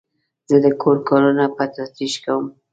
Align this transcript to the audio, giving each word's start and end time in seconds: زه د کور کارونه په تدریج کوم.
زه 0.49 0.57
د 0.65 0.67
کور 0.81 0.97
کارونه 1.09 1.43
په 1.55 1.63
تدریج 1.75 2.13
کوم. 2.23 2.45